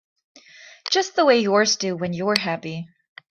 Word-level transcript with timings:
Just 0.89 1.15
the 1.15 1.25
way 1.25 1.37
yours 1.41 1.75
do 1.75 1.95
when 1.95 2.11
you're 2.11 2.39
happy. 2.39 2.87